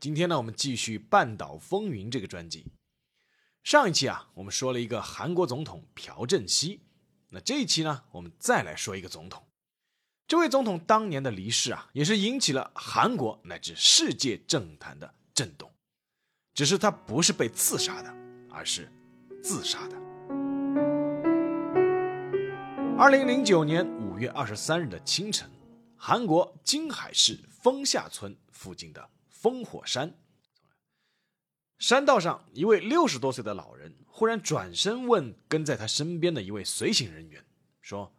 [0.00, 2.66] 今天呢，我们继续《半岛风云》这个专辑。
[3.64, 6.82] 上一期啊，我们说了一个韩国总统朴正熙。
[7.30, 9.42] 那这一期呢，我们再来说一个总统。
[10.28, 15.68] 这位总统当年的离世啊，也是引起了韩国乃至世界政坛的震动。
[16.54, 18.14] 只是他不是被刺杀的，
[18.48, 18.88] 而是
[19.42, 19.96] 自杀的。
[22.96, 25.50] 二零零九年五月二十三日的清晨，
[25.96, 29.10] 韩国金海市丰下村附近的。
[29.40, 30.18] 烽火山
[31.78, 37.44] 山道上，一位六十多岁的老人忽然转身问跟在他身边的一位随行人员
[37.80, 38.12] ：“说，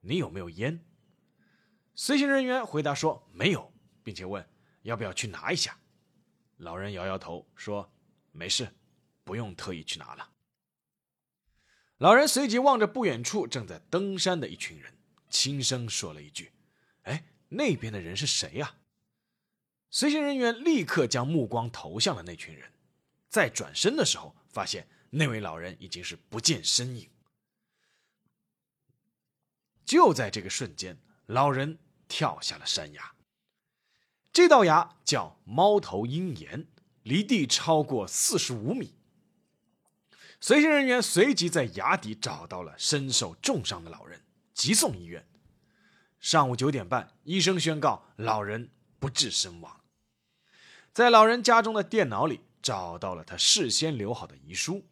[0.00, 0.84] 你有没有烟？”
[1.96, 3.72] 随行人员回答说：“没有，
[4.04, 4.48] 并且问
[4.82, 5.76] 要不要去拿一下。”
[6.58, 7.92] 老人摇摇头说
[8.30, 8.72] ：“没事，
[9.24, 10.30] 不用特意去拿了。”
[11.98, 14.96] 老人随即望着不远处正在登山的一群人，
[15.28, 16.52] 轻声说了一句
[17.02, 18.76] ：“哎，那边的人是谁呀？”
[19.94, 22.72] 随行人员立刻将目光投向了那群人，
[23.28, 27.10] 在转身的时候，发现那位老人已经是不见身影。
[29.84, 33.12] 就在这个瞬间，老人跳下了山崖。
[34.32, 36.66] 这道崖叫猫头鹰岩，
[37.02, 38.94] 离地超过四十五米。
[40.40, 45.28] 随行人员随即在崖底找到了身受重伤的老人，急送医院。
[46.18, 49.81] 上午九点半，医生宣告老人不治身亡。
[50.92, 54.82] 在老人家中的电脑里找到了他事先留好的遗书。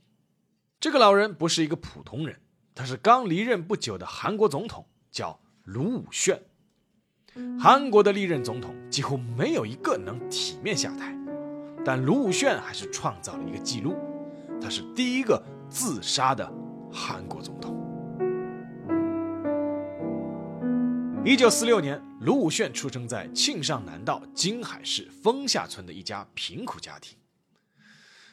[0.80, 2.40] 这个老人不是一个普通人，
[2.74, 6.40] 他是刚离任不久的韩国总统，叫卢武铉。
[7.60, 11.14] 韩国的历任总统几乎没有一个能体面下台，
[11.84, 13.94] 但卢武铉还是创造了一个记录，
[14.58, 16.50] 他是第一个自杀的
[16.90, 17.76] 韩国总统。
[21.22, 22.02] 一九四六年。
[22.20, 27.16] 卢武铉出生在庆尚南道金海市丰下村的一家贫苦家庭。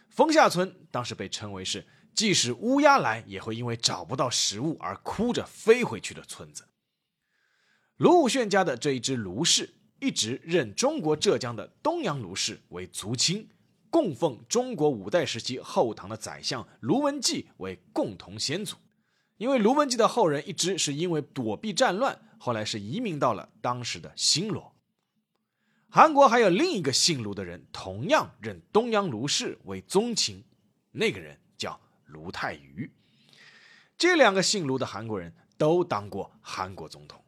[0.09, 6.65] 丰下村当时被称为是即使乌鸦来也会因为找不到食物而哭着飞回去的村子。
[7.97, 13.49] 卢武铉家的这一支卢氏一直认中国浙江的东阳卢氏为族亲，
[13.89, 18.75] 供奉中国五代时期后唐的宰相卢文纪为共同先祖。
[19.37, 22.19] 因为卢文纪的后人一直是因为躲避战乱。
[22.37, 24.73] 后来是移民到了当时的新罗。
[25.89, 30.43] 韩国还有另一个姓卢的人，同样认东阳卢氏为宗亲，
[30.91, 32.91] 那个人叫卢泰愚。
[33.97, 37.23] 这两个姓卢的韩国人都当过韩国总统。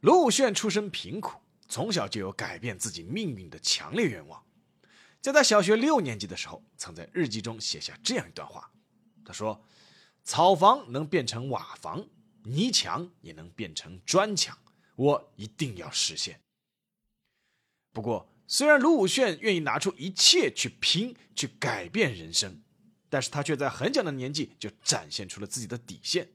[0.00, 1.38] 卢武铉出身贫苦，
[1.68, 4.42] 从小就有改变自己命运的强烈愿望。
[5.20, 8.70] 在他小学六年级的时候，曾在日记中写下这样一段话：
[9.22, 9.62] 他说，
[10.24, 12.04] 草房能变成瓦房。
[12.44, 14.58] 泥墙也能变成砖墙，
[14.96, 16.40] 我一定要实现。
[17.92, 22.62] 不过，虽然卢武铉愿意拿出一切去拼、去改变人生，
[23.08, 26.32] 但是他却在很小的年纪就展现出了自己的底线。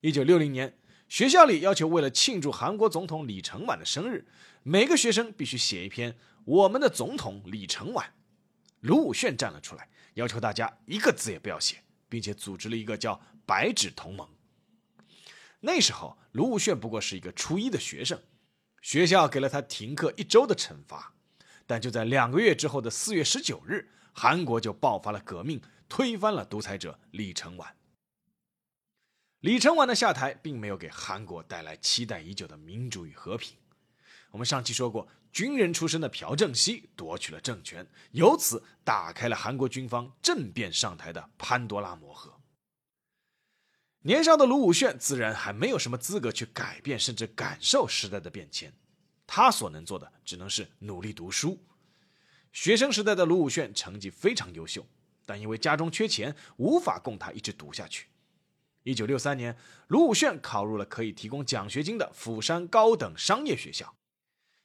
[0.00, 4.26] 一九六零年，学校里要求为了庆祝韩国总统李承晚的生日，
[4.62, 6.12] 每个学生必须写一篇
[6.44, 8.06] 《我们的总统李承晚》。
[8.80, 14.28] 卢武铉站了出来，要求大家一个字也不要写，并且组织了一个叫“白纸同盟”。
[15.66, 18.20] 那时候，卢武铉不过是一个初一的学生，
[18.82, 21.14] 学校给了他停课一周的惩罚。
[21.66, 27.74] 但就在两个月之后的四月十九日，韩国就爆发了革命，推翻了独裁者李承晚。
[29.40, 33.56] 李承晚的下台并没有给韩国带来期待已久的民主与和平。
[34.32, 42.38] 我们上期说过，军人出身的朴正熙夺取了政权，由此打开了韩国军方政变上台的潘多拉魔盒。
[44.06, 48.70] 年少的卢武铉自然还没有什么资格去改变甚至感受时代的变迁，
[49.26, 51.58] 他所能做的只能是努力读书。
[52.52, 54.86] 学生时代的卢武铉成绩非常优秀，
[55.24, 58.08] 但因为家中缺钱，无法供他一直读下去。
[58.82, 59.56] 一九六三年，
[59.88, 63.96] 卢武铉考入了可以提供奖学金的釜山高等商业学校，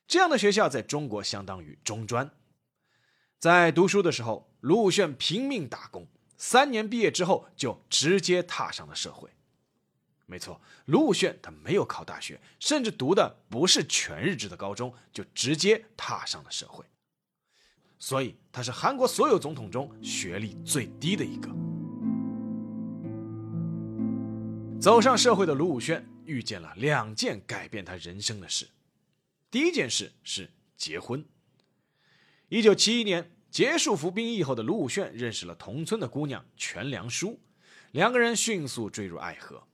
[0.06, 2.30] 这样的学校在中国相当于中专。
[3.40, 6.06] 在读书的时候，卢武铉拼命打工。
[6.40, 9.30] 三年毕业之后，就直接踏上了社会。
[10.26, 16.86] 没错，卢武铉他没有考大学，甚至读的不是全日制的高中，就直接踏上了社会。
[18.00, 21.50] 所以他是韩国所有总统中学历最低的一个。
[24.80, 28.70] 走上社会的卢武铉遇见了两件改变他人生的事。
[29.52, 31.26] 第一件事是结婚。
[32.48, 37.40] 一九七一年结束服兵役后的卢武铉认识了同村的姑娘全良淑，
[37.92, 39.68] 两个人迅速坠入爱河。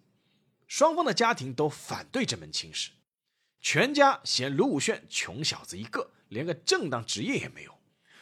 [0.68, 2.92] 双方的家庭都反对这门亲事，
[3.62, 7.72] 全家嫌卢武铉穷小子一个，连个正当职业也没有；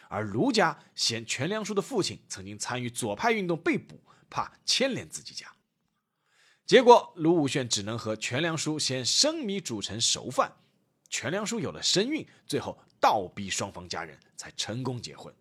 [0.09, 5.47] 而卢家嫌全良淑的父亲曾经参与左派运动被捕，怕牵连自己家。
[6.65, 10.51] 结果，卢武铉只能和全良淑先生米煮成熟饭。
[11.09, 15.33] 全良淑有了身孕，最后倒逼双方家人才成功结婚。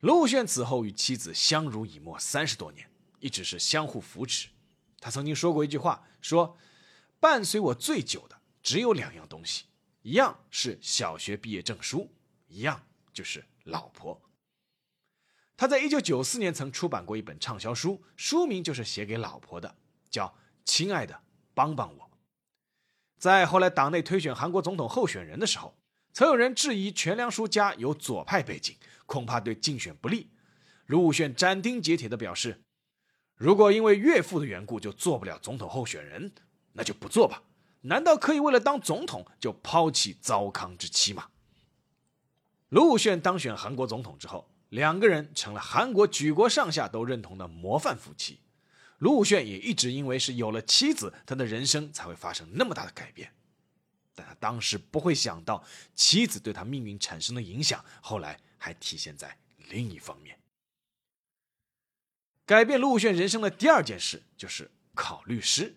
[0.00, 4.48] 陆炫此后与妻子相濡以沫三十多年，一直是相互扶持。
[5.00, 6.56] 他曾经说过一句话：“说
[7.18, 9.64] 伴随我最久的只有两样东西，
[10.02, 12.12] 一样是小学毕业证书，
[12.46, 14.22] 一样就是老婆。”
[15.56, 19.76] 他在一九九四年曾出版过一本畅销书，书名就是写给老婆的，
[20.08, 20.28] 叫
[20.64, 21.20] 《亲爱的，
[21.54, 22.04] 帮帮我》。
[23.18, 25.76] 在后来党内推选韩国总统候选人的时候，
[26.18, 28.74] 曾有人质疑全良淑家有左派背景，
[29.06, 30.28] 恐怕对竞选不利。
[30.86, 32.60] 卢武铉斩钉截铁地表示
[33.38, 36.32] ：“如果因为岳父的缘故就做不了总统候选人，
[36.72, 37.44] 那就不做吧。
[37.82, 41.28] 难道可以为了当总统就抛弃糟糠之妻吗？”
[42.70, 44.50] 卢武铉当选韩国总统之后。
[44.70, 48.40] 两个人成了韩国举国上下都认同的模范夫妻。
[48.98, 53.32] 卢武铉也一直因为是有了妻子，他的人生才会发生那么大的改变。
[54.18, 55.62] 但他当时不会想到，
[55.94, 59.38] 妻子对他命运产生的影响，后来还体现在
[59.68, 60.36] 另一方面。
[62.44, 65.76] 改变卢武铉人生的第二件事就是考律师。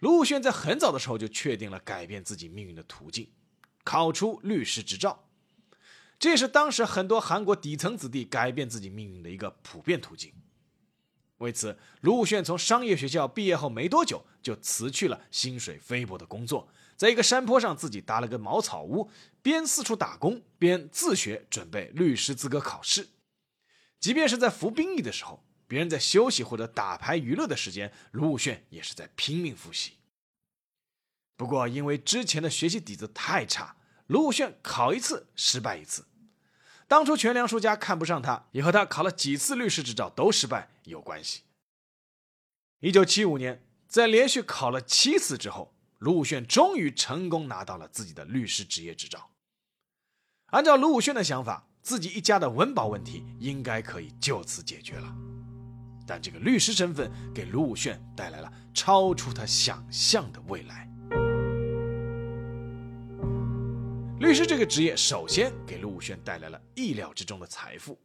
[0.00, 3.32] 卢武铉在很早的时候就确定了改变自己命运的途径，
[3.84, 5.26] 考出律师执照。
[6.18, 10.34] 这也是当时很多韩国底层子弟改变自己命运的一个普遍途径。
[11.38, 16.68] 为此，卢武铉从商业学校毕业后没多久，就辞去了薪水微薄的工作，
[17.00, 19.08] 在一个山坡上自己搭了个茅草屋，
[19.40, 23.08] 边四处打工边自学准备律师资格考试。
[23.98, 29.92] 即便是在服兵役的时候，别人在休息或者打牌娱乐的时间，卢武铉也是在拼命复习。
[31.38, 33.76] 不过，因为之前的学习底子太差，
[34.06, 36.04] 卢武铉考一次失败一次。
[36.86, 41.44] 当初全良书家看不上他，也和他考了几次律师执照都失败有关系。
[42.80, 49.32] 一九七五年，在连续考了七次之后，卢武铉终于成功拿到了自己的律师执业执照。
[50.46, 55.14] 按照卢武铉的想法，自己一家的温饱问题应该可以就此解决了。
[56.06, 60.88] 但这个律师身份给卢武铉带来了超出他想象的未来。
[64.20, 68.00] 律师这个职业，首先给卢武铉带来了意料之中的财富。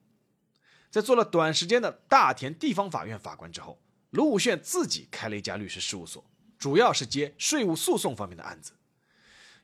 [0.92, 6.24] 在做了短时间的大田地方法院法官之后，卢武铉自己开了一家律师事务所，
[6.58, 8.74] 主要是接税务诉讼方面的案子。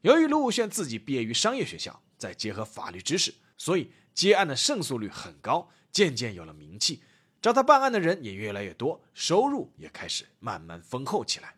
[0.01, 7.03] 由于卢武铉自己毕业于商业学校，再结合法律知识，所以接案的胜诉率很高，渐渐有了名气，
[7.41, 11.55] 找他办案的人也越来越多，收入也开始慢慢丰厚起来。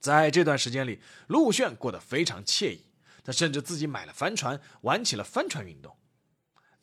[0.00, 2.82] 在这段时间里，卢武铉过得非常惬意。
[3.22, 5.96] 他甚至自己买了帆船，玩起了帆船运动。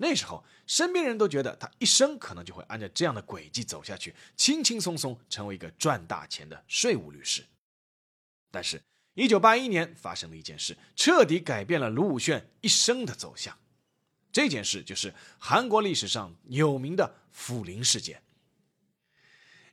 [0.03, 7.45] 那时候，身边人都觉得他一生可能就会按照这样的轨迹走下去，轻轻松松成为一个赚大钱的税务律师。
[8.49, 8.81] 但是
[9.13, 13.55] ，1981年发生了一件事，彻底改变了卢武铉一生的走向。
[14.31, 18.23] 这件事就是韩国历史上有名的釜林事件。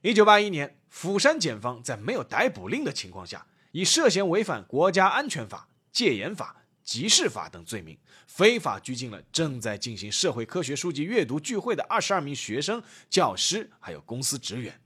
[0.03, 5.71] 1981年，釜山检方在没有逮捕令的情况下，以涉嫌违反国家安全法。
[5.91, 14.81] 戒严法、集市法等罪名，非法拘禁了正在进行社会科学书籍阅读聚会的二十二名学生、教师，还有公司职员。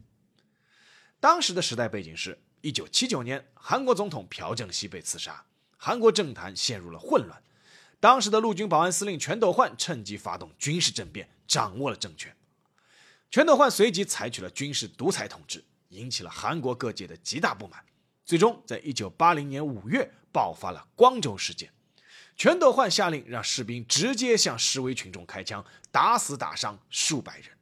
[1.21, 7.41] 当时的时代背景是一九七九年，韩国总统朴正熙被刺杀，韩国政坛陷入了混乱。
[8.01, 12.37] 当时的陆军保安司令全斗焕趁机发动军事政变，掌握了政权。
[13.31, 17.81] 全斗焕随即采取了军事独裁统治，引起了韩国各界的极大不满。
[18.25, 20.13] 最终，在一九八零年五月。
[20.35, 21.71] 爆发了光州事件，
[22.43, 27.57] 全斗焕下令让士兵直接向示威群众开枪，打死打伤数百人。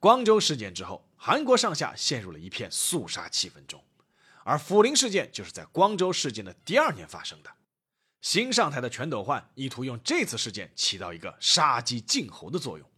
[0.00, 3.80] 光州事件之后，韩国上下陷入了一片肃杀气氛中，
[4.42, 7.50] 而抚林事件就是在光州事件的第二年发生的。
[8.22, 12.90] 新上台的全斗焕意图用这次事件起到一个杀鸡儆猴的作用。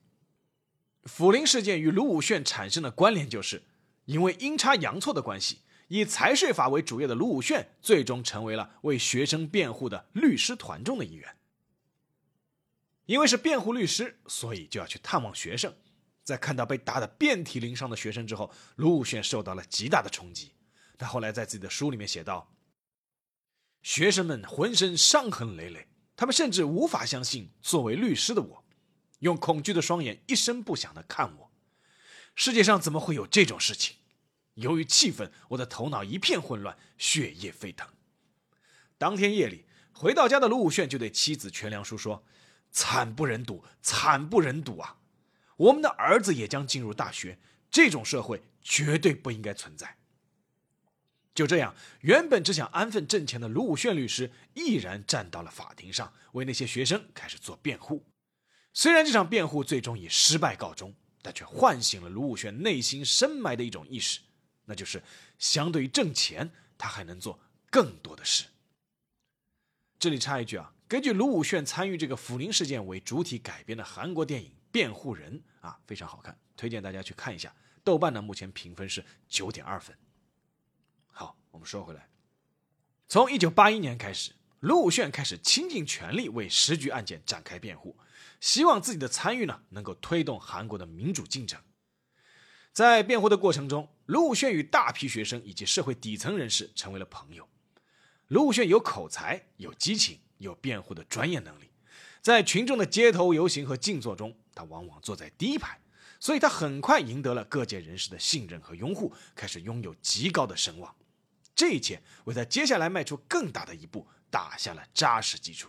[1.02, 3.62] 抚林事件与卢武铉产生的关联，就是
[4.06, 5.58] 因为阴差阳错的关系。
[5.90, 11.36] 以财税法为主业的卢武铉，最终成为了为学生辩护的律师团中的一员。
[13.06, 15.74] 因为是辩护律师，所以就要去探望学生。
[16.22, 20.52] 在看到被打得遍体鳞伤的学生之后，卢武铉受到了极大的冲击。
[20.96, 22.54] 他后来在自己的书里面写道
[23.82, 28.64] ：“学生们浑身伤痕累累，他们甚至无法相信作为律师的我，
[29.18, 31.50] 用恐惧的双眼一声不响地看我。
[32.36, 33.96] 世界上怎么会有这种事情？
[34.60, 37.88] 由于气愤，我的头脑一片混乱，血液沸腾。
[38.98, 42.24] 当天夜里回到家的卢武铉就对妻子全良淑说。”
[42.72, 44.98] 惨不忍睹，惨不忍睹啊！
[45.56, 47.36] 我们的儿子也将进入大学，
[47.68, 49.96] 这种社会绝对不应该存在。
[51.34, 58.06] 就这样，原本只想安分挣钱的卢武铉律师毅然站到了法庭上，为那些学生开始做辩护。
[58.72, 64.20] 虽然这场辩护最终以失败告终，但却唤醒了卢武铉内心深埋的一种意识，
[64.70, 65.02] 那就是
[65.36, 66.48] 相对于挣钱，
[66.78, 67.40] 他还能做
[67.72, 68.44] 更多的事。
[69.98, 70.72] 这里插一句啊。
[70.86, 77.54] 根据卢武铉参与这个抚宁事件为主体改编的韩国电影《辩护人》啊，非常好看，推荐大家去看一下。
[77.84, 79.96] 豆瓣呢目前评分是九点二分。
[81.08, 82.08] 好，我们说回来，
[83.08, 87.96] 从一九八一年开始，卢武铉开始倾尽全力为十局案件展开辩护，
[88.40, 91.60] 希望自己的参与呢能够推动韩国的民主进程。
[92.72, 97.48] 在辩护的过程中，卢武铉与大批学生以及社会底层人士成为了朋友。
[98.28, 100.18] 卢武铉有口才，有激情。
[100.40, 101.70] 有辩护的专业能力，
[102.22, 105.78] 在群众的街头游行和静坐中，他往往坐在第一排，
[106.18, 110.96] 所以他很快赢得了各界人士的信任和拥护，开始拥有极高的声望。
[111.54, 115.68] 这一切为他接下来迈出更大的一步打下了扎实基础。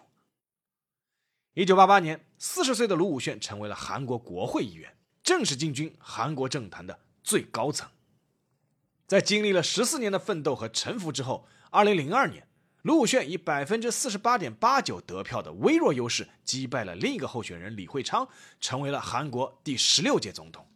[1.53, 7.89] 一九八八年，四十岁的卢武铉成为了韩国国会议员，正式进军韩国政坛的最高层。
[9.07, 12.47] 在经历了十四年的奋斗和沉浮之后，二零零二年。
[12.83, 18.27] 卢武铉以百分之四十八点八九得票的微弱优势击败了另一个候选人李惠昌，
[18.59, 20.67] 成为了韩国第十六届总统。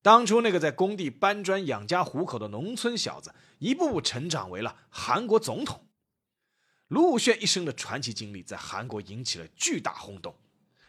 [0.00, 5.88] 当初那个在工地搬砖养家糊口的农村小子，一步步成长为了韩国总统。
[6.86, 10.38] 卢武铉一生的传奇经历在韩国引起了巨大轰动，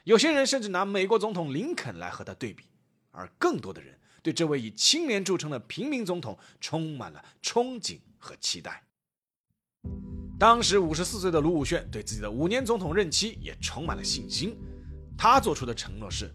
[0.08, 2.64] 有些人甚至拿美国总统林肯来和他对比，
[3.12, 8.82] 而更多的人对这位以清廉著称的平民总统充满了憧憬和期待。
[10.40, 14.58] 当时五十四岁的卢武铉对自己的五年总统任期也充满了信心。
[15.18, 16.34] 他做出的承诺是：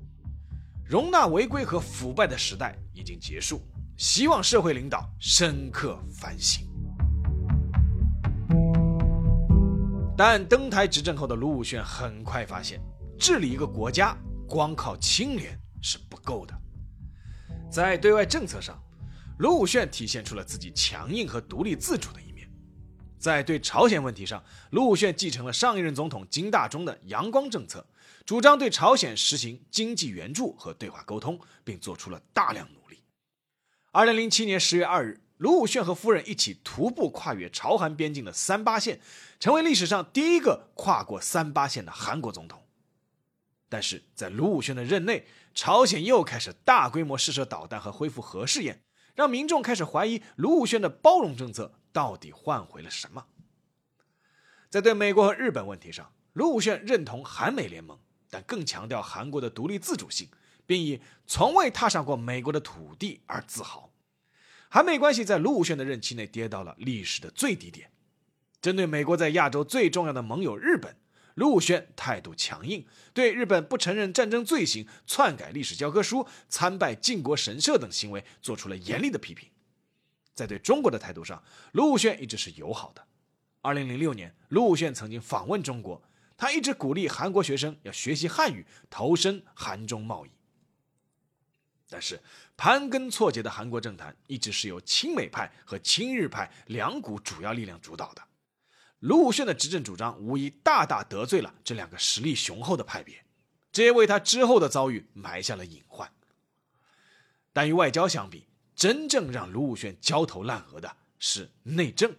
[0.85, 3.63] 容纳违规和腐败的时代已经结束，
[3.97, 6.69] 希望社会领导深刻反省。
[10.15, 12.79] 但登台执政后的卢武铉很快发现，
[13.23, 14.17] 治理一个国家
[14.49, 16.53] 光靠清廉是不够的。
[17.71, 18.77] 在对外政策上，
[19.39, 22.51] 卢武铉体现出了自己强硬和独立自主的一面。
[23.21, 27.87] 在对朝鲜问题上，卢武铉继承了上一任总统金大中的阳光政策，
[28.27, 33.05] 主张对朝鲜实行经济援助和对话沟通，并做出了大量努力。
[33.93, 39.01] 二零零七年十月二日，卢武铉和夫人一起徒步跨越朝韩边境的三八线，
[39.39, 42.59] 成为历史上第一个跨过三八线的韩国总统。
[43.73, 48.83] 但是在卢武铉的任内，朝鲜又开始大规模试射导弹和恢复核试验，
[49.15, 51.73] 让民众开始怀疑卢武铉的包容政策。
[51.91, 53.25] 到底换回了什么？
[54.69, 57.99] 在对美国和日本问题上，卢武铉认同韩美联盟，
[58.29, 60.29] 但更强调韩国的独立自主性，
[60.67, 63.91] 并以从未踏上过美国的土地而自豪。
[64.69, 67.91] 韩美关系在卢武铉的任期内跌到了历史的最低点。
[68.61, 70.95] 针对美国在亚洲最重要的盟友日本，
[71.35, 79.49] 卢武铉态度强硬，对日本不承认战争罪行、篡改历史教科书、参拜靖国神社等行为做出了严厉的批评。
[80.35, 83.07] 在对中国的态度上，卢武铉一直是友好的。
[83.61, 86.03] 二零零六年，卢武铉曾经访问中国，
[86.37, 90.31] 他一直鼓励韩国学生要学习汉语，投身韩中贸易。
[91.89, 92.19] 但是，
[92.57, 98.23] 盘根错节的韩国政坛一直是由亲美派和亲日派两股主要力量主导的。
[99.03, 103.25] 卢武铉的执政主张无疑大大得罪了这两个实力雄厚的派别，
[103.73, 106.13] 这也为他之后的遭遇埋下了隐患。
[107.53, 112.15] 但与外交相比，真正让卢武铉焦头烂额的是内政，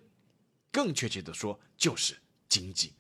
[0.73, 2.17] 更确切的说就是
[2.49, 2.95] 经济。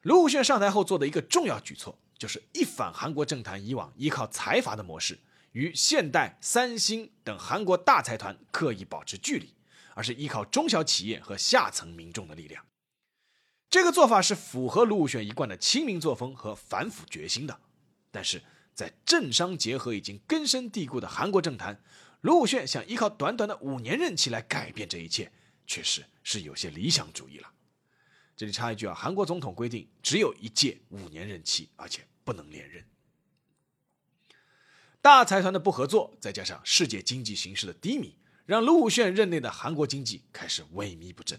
[0.00, 5.18] 卢武铉上台后做的一个重要举措，就是一反韩国政坛以往依靠财阀的模式，
[5.52, 9.54] 与现代、三星等韩国大财团刻意保持距离，
[9.96, 12.62] 而是依靠中小企业和下层民众的力量。
[13.70, 17.58] 这个做法是符合卢武铉一贯的亲民作风和反腐决心的，
[18.10, 18.42] 但是
[18.74, 21.82] 在政商结合已经根深蒂固的韩国政坛。
[22.20, 25.32] 卢武铉想依靠短短的五年任期来改变这一切，
[25.66, 27.50] 确实是有些理想主义了。
[28.36, 32.84] 这里插一句啊，韩国总统规定只有一届五年任期，而且不能连任。
[35.00, 41.38] 大财团的不合作，再加上世界经济形势的低迷，让卢武铉任内的韩国经济开始萎靡不振。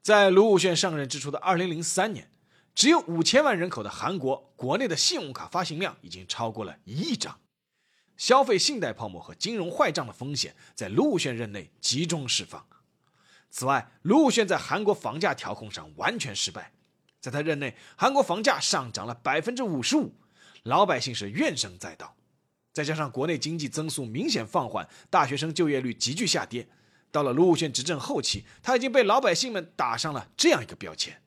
[0.00, 2.32] 在卢武铉上任之初的2003年，
[2.74, 7.38] 只有五千万人口的韩国国内的信用卡发行量已经超过了一亿张，
[8.16, 12.66] 消费信贷泡沫和金融坏账的风险在卢武铉任内集中释放。
[13.50, 16.72] 此外，卢武铉在韩国房价调控上完全失败，
[17.20, 20.14] 在他任内，韩国房价上涨了百分之五十五，
[20.62, 22.16] 老百姓是怨声载道。
[22.72, 26.68] 再加上国内经济增速明显放缓，大学生就业率急剧下跌。
[27.12, 31.20] 到了卢武铉执政后期，他已经被老百姓们打上了这样一个标签：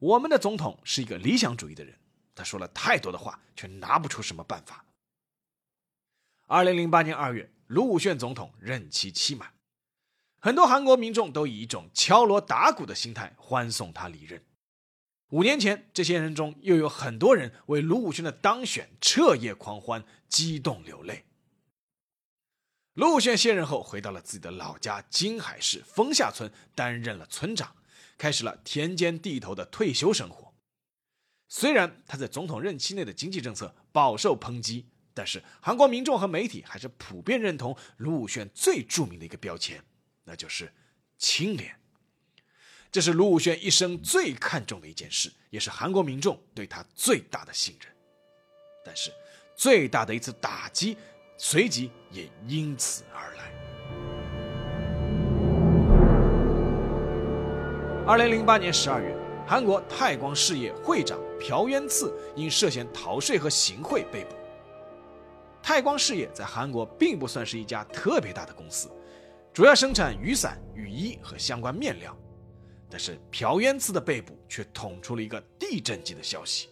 [0.00, 1.94] 我们的总统是一个理想主义的人，
[2.34, 4.84] 他说了太多的话，却拿不出什么办法。
[6.48, 9.52] 二零零八年二月，卢武铉总统任期期满，
[10.40, 14.42] 很多韩国民众都以一种敲锣打鼓的心态欢送他离任。
[15.32, 21.24] 五年前，这些人中又有很多人为卢武铉的当选彻夜狂欢，激动流泪。
[22.92, 27.74] 卢武铉卸任后，回到了自己的老家金海市丰下村，担任了村长，
[28.18, 30.52] 开始了田间地头的退休生活。
[31.48, 39.82] 虽然他在总统任期内的经济政策饱受抨击，但是韩国民众和媒体还是普遍认同卢武铉最著名的一个标签，
[40.24, 40.70] 那就是
[41.16, 41.74] 清廉。
[42.92, 47.90] 这是卢武铉一生最看重的一件事，也是韩国民众对他最大的信任。
[48.84, 49.10] 但是，
[49.56, 50.94] 最大的一次打击
[51.38, 53.44] 随即也因此而来。
[58.06, 64.36] 二零零八年十二月，韩国泰光事业会长朴渊次因涉嫌逃税和行贿被捕。
[65.62, 68.90] 泰光事业在韩国并不算是一家特别大的公司，
[69.50, 72.14] 主要生产雨伞、雨衣和相关面料。
[72.92, 76.68] 但是朴渊次的被捕却捅出了一个地震级的消息，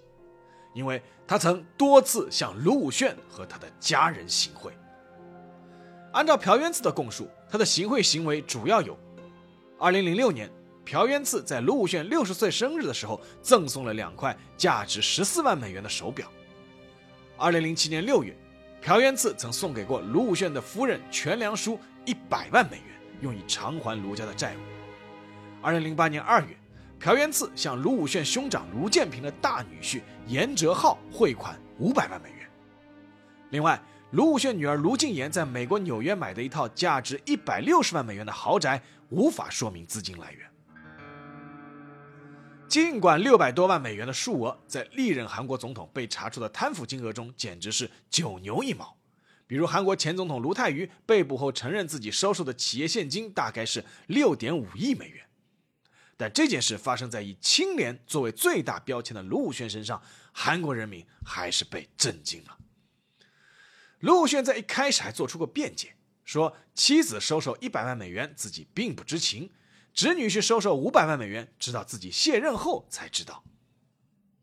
[0.75, 4.71] 因为他曾多次向卢武铉和他的家人行贿。
[6.13, 8.99] 按照朴渊次的供述，他的行贿行为主要有：
[9.79, 10.51] 二零零六年，
[10.85, 16.27] 朴渊次在卢武铉六十岁生日的时候赠送了两块价值十四万美元的手表；
[17.39, 18.37] 二零零七年六月，
[18.83, 24.80] 朴渊次曾送给过卢武铉的夫人全良淑一百万美元，用以偿还卢家的债务。
[25.63, 26.57] 二零零八年二月，
[26.99, 32.49] 朴元次向卢武铉兄长卢建平的大女婿严哲浩汇款五百万美元。
[33.51, 33.79] 另外，
[34.13, 40.49] 卢武铉女儿卢静妍在美国纽约买的一套价值一百六十万美元的豪宅，无法说明资金来源。
[42.67, 48.97] 尽管六百多万美元的数额在历任韩国总统被查出的贪腐金额中简直是九牛一毛，
[49.47, 55.27] 比如韩国前总统卢泰愚被捕后承认自己收受的企业现金大概是六点五亿美元。
[56.21, 60.03] 但这件事发生在以清廉作为最大标签的卢武铉身上，
[60.35, 62.59] 韩国人民还是被震惊了。
[64.01, 69.51] 卢武铉在一开始还做出过辩解，说妻子收受一百万美元自己并不知情，
[69.95, 73.43] 侄女婿收受五百万美元，直到自己卸任后才知道。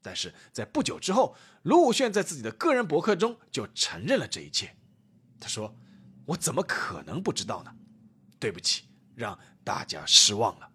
[0.02, 4.76] 但是在不久之后，卢武铉在自己的个人博客中就承认了这一切。
[5.40, 5.76] 他说
[6.26, 7.72] ：“我怎么可能不知道呢？
[8.40, 10.67] 对不起，让大家失望了。”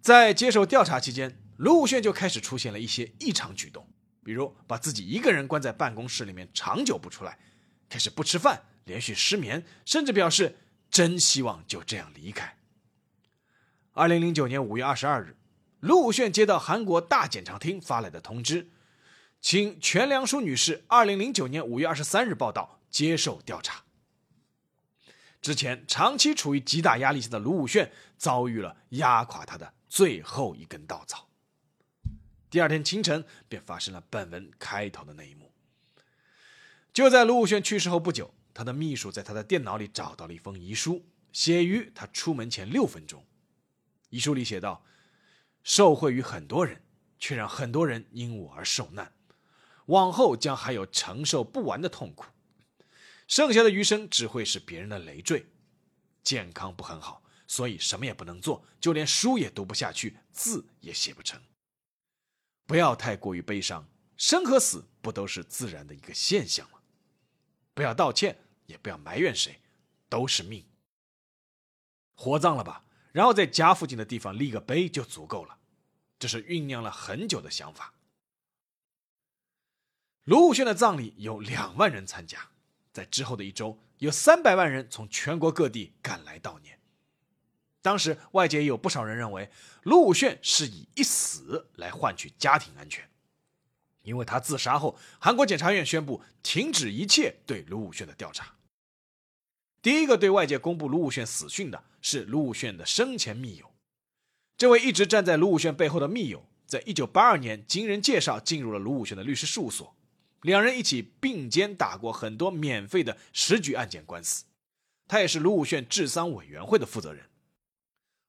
[0.00, 3.86] 在接受调查期间，卢武铉就开始出现了一些异常举动，
[4.24, 7.38] 比如把自己一个人关在办公室里面长久不出来，
[7.88, 10.56] 开始不吃饭，连续失眠，甚至表示
[10.90, 12.56] 真希望就这样离开。
[13.92, 15.36] 二零零九年五月二十二日，
[15.80, 18.70] 卢武铉接到韩国大检察厅发来的通知，
[19.42, 23.82] 请全良淑女士二零零九年五月二十三日报道接受调查。
[25.42, 29.74] 之前长期处于极大压力下的卢武铉遭遇了压垮他的。
[29.90, 31.28] 最后一根稻草。
[32.48, 35.52] 第二天清晨，便发生了本文开头的那一幕。
[36.92, 43.26] 就在卢武铉去世后不久，他的秘书在他的电脑里找到了一封遗书，写于他出门前六分钟。
[44.10, 44.84] 遗书里写道
[45.64, 46.82] ：“受贿于很多人，
[47.18, 49.12] 却让很多人因我而受难，
[49.86, 52.26] 往后将还有承受不完的痛苦，
[53.26, 55.46] 剩下的余生只会是别人的累赘。
[56.22, 57.19] 健康不很好。”
[57.50, 61.42] 所以什么也不能做，就连书也读不下去，字也写不成。
[62.64, 66.78] 不要太过于悲伤，生和死不都是自然的一个现象吗？
[67.74, 69.60] 不要道歉，也不要埋怨谁，
[70.08, 70.64] 都是命。
[72.14, 75.58] 火葬了吧，然后在家附近的地方立个碑就足够了。
[76.20, 77.92] 这是酝酿了很久的想法。
[80.22, 82.50] 卢武铉的葬礼有两万人参加，
[82.92, 86.78] 在之后的一周，有三百万人从全国各地赶来悼念。
[87.82, 89.50] 当时外界有不少人认为，
[89.84, 93.08] 卢武铉是以一死来换取家庭安全，
[94.02, 98.54] 因为他自杀后，韩国检察院宣布停止一切对卢武铉的调查。
[99.80, 103.72] 第一个对外界公布卢武铉死讯的是卢武铉的生前密友，
[104.58, 109.96] 这位一直站在卢武铉背后的密友，在一九八二年经人介绍进入了卢武铉的律师事务所，
[110.42, 114.44] 两人一起并肩打过很多免费的十局案件官司，
[115.08, 117.29] 他也是卢武铉治丧委员会的负责人。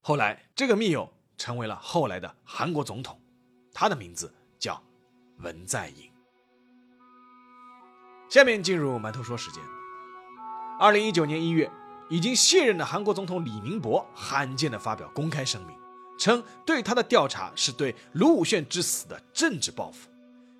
[0.03, 3.21] 后来，这个密友成为了后来的韩国总统，
[3.71, 4.81] 他的名字叫
[5.37, 6.11] 文在寅。
[8.27, 9.61] 下面进入馒头说时间。
[10.79, 11.69] 二零一九年一月，
[12.09, 15.77] 已经卸任的韩国总统李明博罕见的发表公开声明，
[16.17, 20.09] 称对他的调查是对卢武铉之死的政治报复，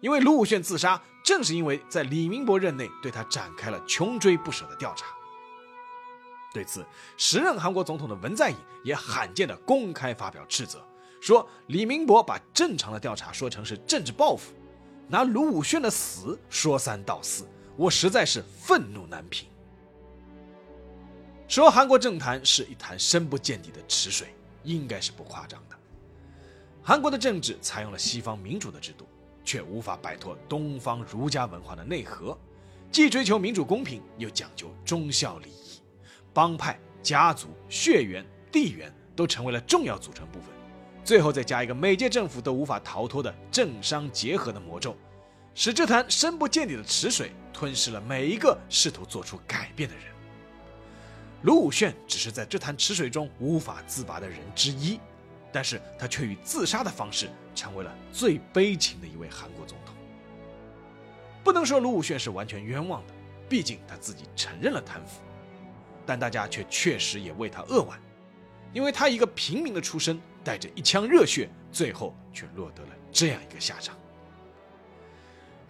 [0.02, 5.08] 因为卢武铉自杀正是因为在李明博任内对他展开了穷追不舍的调查。
[6.54, 6.86] 对此，
[7.18, 10.86] 时任韩国总统的文在寅也罕见的公开发表斥责，
[11.22, 14.52] 说李明博把正常的调查说成是政治报复，
[15.08, 19.48] 拿卢武铉的死说三道四，我实在是愤怒难平。
[21.48, 24.34] 说韩国政坛是一潭深不见底的池水，
[24.64, 25.76] 应该是不夸张的。
[26.84, 29.08] 韩国的政治采用了西方民主的制度，
[29.44, 32.38] 却无法摆脱东方儒家文化的内核，
[32.92, 35.61] 既追求民主公平，又讲究忠孝礼义。
[36.34, 40.50] 帮派、家族、血缘、地缘都成为了重要组成部分，
[41.04, 44.96] 最后再加一个每届政府都无法逃脱的政商结合的魔咒，
[45.54, 50.06] 使这潭深不见底的池水吞噬了每一个试图做出改变的人。
[51.44, 55.00] 卢武铉只是在这潭池水中无法自拔的人之一，
[55.52, 59.96] 但是他却以自杀的方式成为了最悲情的一位韩国总统。
[61.44, 63.14] 不能说卢武铉是完全冤枉的，
[63.50, 65.20] 毕竟他自己承认了贪腐。
[66.06, 68.00] 但大家却确实也为他扼腕，
[68.74, 73.98] 因为他一个平民的出身，带着一腔热血，最后却落得了这样一个下场。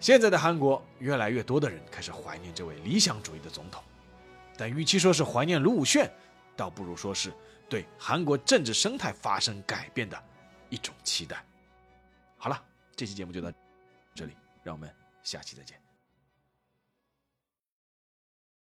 [0.00, 3.82] 现在的韩国，越来越多的人开始怀念这位理想主义的总统，
[4.56, 6.10] 但与其说是怀念卢武铉，
[6.56, 7.32] 倒不如说是
[7.68, 10.20] 对韩国政治生态发生改变的
[10.70, 11.44] 一种期待。
[12.36, 12.60] 好了，
[12.96, 13.52] 这期节目就到
[14.14, 14.32] 这里，
[14.64, 14.92] 让我们
[15.22, 15.81] 下期再见。